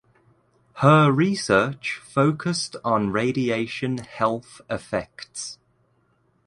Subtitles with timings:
[0.77, 5.59] Her research focused on radiation health effects.